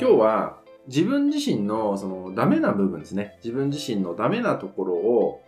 [0.00, 3.38] 今日は自分自身のそのダメな部分ですね。
[3.44, 5.42] 自分自身のダメなところを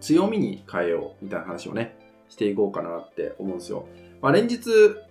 [0.00, 1.94] 強みに変えようみたいな話をね、
[2.30, 3.86] していこうかなって思うんですよ。
[4.22, 4.70] まあ、連日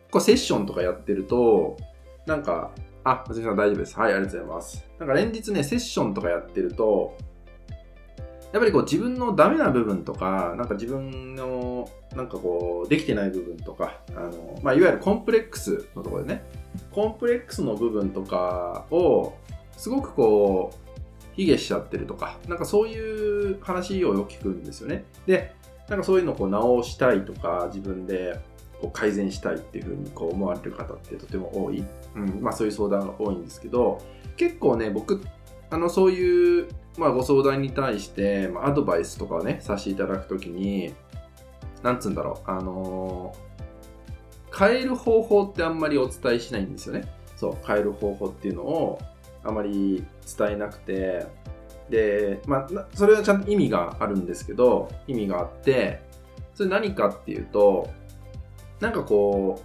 [0.10, 1.78] こうセッションとかやってると、
[2.26, 2.72] なんか、
[3.04, 3.96] あ、松井さん大丈夫です。
[3.96, 4.84] はい、ありがとうございます。
[4.98, 7.16] なんか連日ね、セッションとかやってると、
[8.54, 16.44] やっぱりこう自分のダメな部分とか、なんか自分のなんかこうできてない部分とか、あのまあ、いわゆるコンプレックスのところでね、
[16.94, 19.34] コンプレックスの部分とかを
[19.78, 20.84] すごくこう、
[21.36, 25.06] 卑下しちゃってるとか、なんかそういう話をよく聞くんですよね。
[25.26, 25.56] で、
[25.90, 28.40] なんかそういうのをこう直したいとか、自分で
[28.82, 31.84] こう改善したいっていうふうにこう思われる方ってとても多い。
[32.16, 34.00] うん、まあそういう相談が多いんですけど、
[34.38, 35.22] 結構ね、僕、
[35.70, 40.94] あの、そういう、まあご相談に対して、まあ、アドバイスとかをね、させていただくときに、
[41.82, 43.53] なんつうんだろう、あのー、
[44.58, 47.08] 変える方法ってあんまりお伝えしないんですよね。
[47.36, 49.00] そう、変える方法っていうのを
[49.44, 50.06] あまり
[50.38, 51.26] 伝えなくて、
[51.90, 56.02] で、まあ、それはちゃんと意味があるんですけど、意味があって、
[56.54, 57.90] それ何かっていうと、
[58.80, 59.62] なんかこ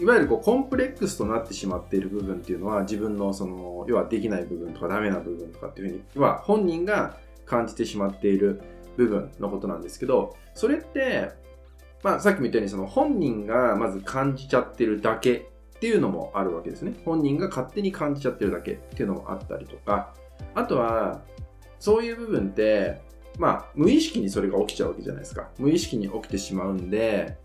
[0.00, 8.60] う、いわゆるこうコンプレックスとなってしまっている部分っていうのは自分のその、要はできない部分とかダメな部分とかっていうふうに、は本人が感じてしまっている
[8.96, 11.32] 部分のことなんですけど、それって、
[12.06, 16.94] まあさっきも言ったようにその本人がまず感じちゃってるだけっていうのもあるわけですね。
[17.04, 20.14] 本人が勝手に感じちゃってるだけっていうのもあったりとか、
[20.54, 21.20] あとは、
[21.80, 23.02] そういう部分って、
[23.38, 25.48] まあ、無意識にそれが起きちゃうわけじゃないですか。
[25.58, 27.36] 無意識に起きてしまうんで、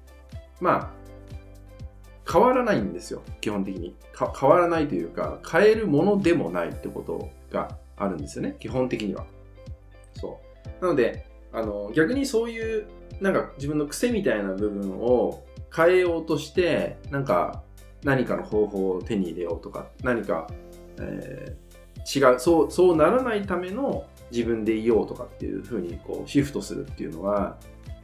[0.60, 3.24] まあ、変わらないんですよ。
[3.42, 3.96] 基本的に。
[4.40, 8.58] 変わらないというか、変えるものでもないってことがあるんですよね。
[8.60, 9.26] 基本的には。
[10.14, 10.40] そ
[10.80, 10.86] う。
[10.86, 17.64] なので、あの、逆にそういう、なんか自分の癖みたいな部分を変えようとして、なんか
[18.04, 20.48] 何かの方法を手に入れようとか、何か、
[21.00, 27.58] えー、違う、そう、そうならないための自分でいようとかっていうふうにこうシフトするっていうのは、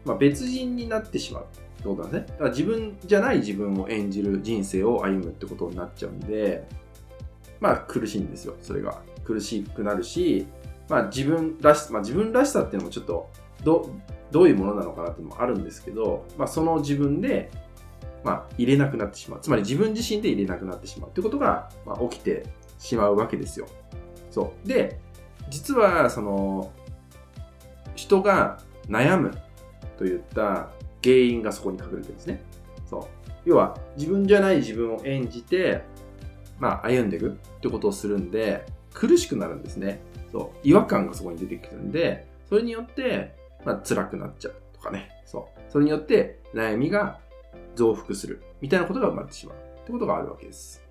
[0.06, 2.28] まあ、別人になってしまうってことなんですね？
[2.28, 6.68] だから自分じゃない自分を演じる人生を歩むってことになっちゃうんで、
[7.60, 9.02] まあ苦しいんですよ、それが。
[9.24, 10.46] 苦しくなるし、
[10.90, 13.30] まあ自分らし、まあ自分らしさっていうのもちょっと
[13.64, 13.90] ど、
[14.32, 17.50] どういうものなのかなっていうのもあるんですけど、まあその自分で
[18.28, 19.40] まあ、入れなくなってしまう。
[19.42, 22.46] つまり自分自身で入れなくなってしまうということが、まあ、起きて
[22.78, 23.68] しまうわけですよ。
[24.32, 24.68] そう。
[24.68, 25.00] で、
[25.50, 26.74] 実は、その、
[27.96, 29.32] 人が悩む
[29.98, 30.70] といった
[31.02, 32.44] 原因がそこに隠れてるんですね。
[32.86, 33.04] そう。
[33.46, 35.84] 要は、自分じゃない自分を演じて、
[36.60, 40.02] まあ、歩んでいくってことをするんで、苦しくなるんですね。
[40.34, 40.68] そう。
[40.68, 43.37] 違和感がそこに出てくるんで、それによって、
[43.68, 45.10] まあ、辛くなっちゃうとかね。
[45.26, 45.62] そう。
[45.70, 47.20] それによって悩みが
[47.76, 50.82] 増幅するみたいなことが生まれてしまうってことがあるわけです。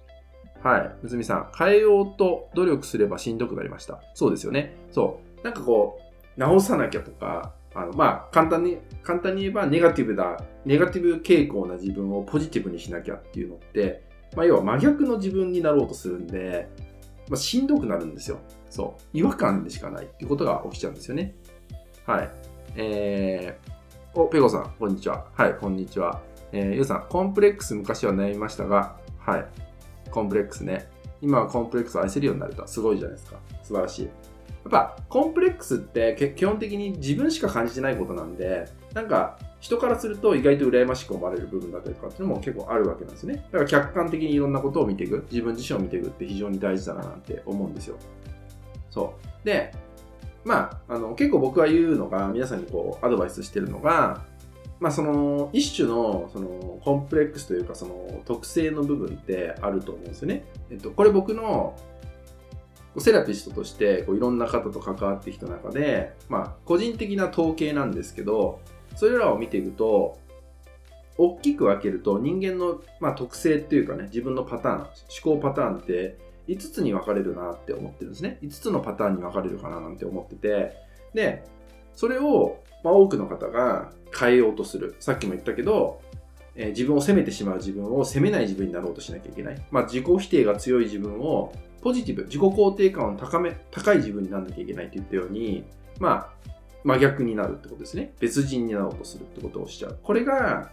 [0.62, 0.96] はい。
[1.02, 4.02] むつみさん、変えようと努力すればしんどくなりました。
[4.12, 4.76] そうですよね。
[4.90, 5.42] そう。
[5.42, 5.98] なんかこ
[6.36, 14.02] う、直さなきゃとか、あの、まあ、簡単に、簡単に言えばネガティブだ、ネガティブ傾向な自分をポジティブにしなきゃっていうのって、
[14.36, 16.68] まあ、要は真逆の自分になろうとするんで、
[17.30, 18.38] まあ、しんどくなるんですよ。
[18.68, 19.02] そう。
[19.16, 21.34] 違和感でしかないっていうことが起きちゃうんですよね。
[22.04, 22.30] はい。
[22.78, 25.24] えー、お、ペコさん、こんにちは。
[25.34, 26.20] はい、こんにちは。
[26.52, 29.46] えー、ゆうさん、コンプレックス昔は悩みましたが、はい。
[30.10, 30.86] コンプレックスね。
[31.22, 32.66] 今はコンプレックスを愛せるようになれた。
[32.66, 33.38] すごいじゃないですか。
[33.62, 34.04] 素晴らしい。
[34.04, 43.36] やっぱ、コンプレックスって基本的に自分しか感じてないことなんで、なんか、人からすると意外と羨ましく思われる部分だったりとかっていうのも結構あるわけなんですね。
[43.52, 47.96] だから客観的にいろんなことを見ていく、自分自身を見ていくって非常に大事だななんて思うんですよ。
[48.90, 49.46] そう。
[49.46, 49.72] で、
[50.46, 54.24] まあ、あの結構僕は言うのが、皆さんにこうアドバイスしてるのが、
[54.78, 60.44] まあ、その一種のそのコンプレックスというかその特性の部分ってあると思うんですよね。
[60.70, 61.74] えっと、これ僕の
[62.98, 68.60] セラピストとしてこういろんな方と関わってきた中で、まあ、個人的な統計なんですけど
[68.94, 70.18] それらを見ていくと
[71.18, 74.88] 大きく分けると人間の、まあ、特性っていうかね自分のパターン思
[75.22, 80.76] 考パターンって5つに分かれるなって思ってるんですね5つのパターンに分かれるかななんて思ってて
[81.14, 81.44] で
[81.96, 84.94] それを、まあ、多くの方が変えようとする。
[85.00, 86.00] さっきも言ったけど、
[86.54, 89.66] えー、自分を責めてしまう自分を責めない自分になろうとしなきゃいけない。
[89.70, 91.52] まあ、自己否定が強い自分を
[91.82, 95.64] ポジティブ、自己肯定感を高め、高い自分にならなきゃいけないって言ったように、
[95.98, 96.50] まあ、
[96.84, 98.12] 真逆になるってことですね。
[98.20, 99.98] 別人になろうとするってことをしちゃう。
[100.02, 100.70] これが、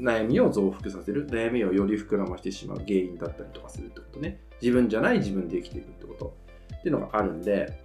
[0.00, 4.40] 悩みを増幅させる、悩みをより膨らましてしまう原因だったりとかするってことね。
[4.60, 6.34] 自分じゃない自分で生きていくってこと
[6.78, 7.82] っていうのがあるんで、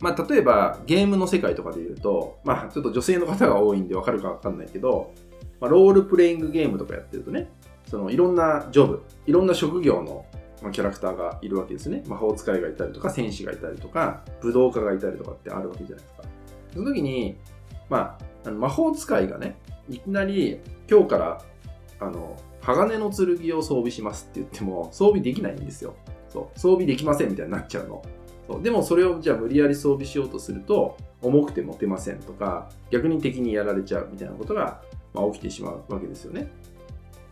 [0.00, 5.12] まあ、例えばゲームの世界とかで言うと、まあ、ちょっと女性の方が多いんでわかるかわかんないけど、
[5.60, 7.48] まあ、ロールプレイングゲームとかやってるとね、
[7.86, 10.26] そのいろんなジョブ、いろんな職業の、
[10.72, 12.02] キャラクターがいるわけですね。
[12.06, 16.22] 魔法使いがいたりとか、戦士がいたりとか、武道家がいたりとかってあるわけじゃないですか。
[16.72, 17.36] その時に、
[17.90, 19.56] まあ、あの魔法使いがね、
[19.88, 20.60] いきなり
[20.90, 21.42] 今日から
[22.00, 25.94] あの鋼の剣を装備しますって言っても装備できないんですよ。
[26.28, 28.02] そう装備できませんみたいになっちゃうの。
[28.46, 34.82] そうでもそれをじゃあ無理やり装備しようとすると重くて持てませんとか逆に敵にやられちゃうみたいなことが、
[35.14, 36.50] まあ、起きてしまうわけですよね。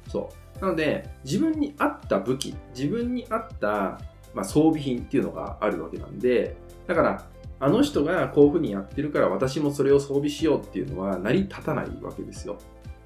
[0.09, 4.01] そうなので自分に合った武器自分に合った、
[4.35, 6.57] まあ、装備品っていうのがあるわけなんで
[6.87, 7.27] だから
[7.63, 12.59] あの人がこういうふうにやってるから私もそれを装備しようっていうのは成り立たないわけですよ。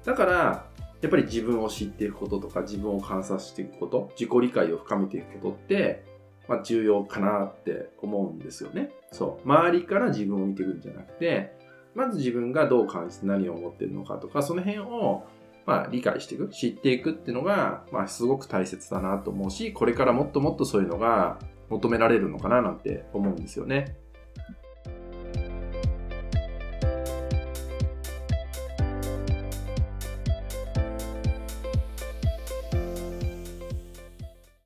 [0.03, 0.65] だから
[1.01, 6.03] やっぱり自分を知っていくこととか自分を観察していくこと自己理解を深めていくことって
[6.47, 8.91] まあ、重要かなって思うんですよね。
[9.11, 9.47] そう。
[9.47, 11.53] 周りから自分を見ていくんじゃなくて、
[11.93, 15.23] まず自分がどう感じて何を思ってるのかとか、その辺を、
[15.65, 21.39] まあ、理解していく、知っていくっていうのが、まあ、すごく大切だなと思うし、これからもっともっとそういうのが
[21.69, 23.97] 求められるのかななんて思うんですよね。